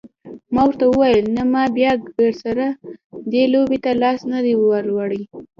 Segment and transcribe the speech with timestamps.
[0.53, 2.67] ما ورته وویل نه ما بیا ګردسره
[3.31, 5.21] دې لوبې ته لاس نه دی وروړی.